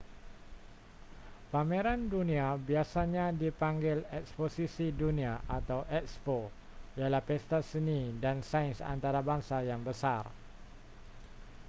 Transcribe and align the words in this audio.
pameran 1.53 2.01
dunia 2.13 2.47
biasanya 2.69 3.25
dipanggil 3.41 3.99
eksposisi 4.19 4.87
dunia 5.01 5.33
atau 5.57 5.79
ekspo 5.99 6.37
ialah 6.99 7.21
pesta 7.29 7.59
seni 7.69 8.01
dan 8.23 8.37
sains 8.51 8.79
antarabangsa 8.93 9.57
yang 9.69 9.81
besar 9.89 10.23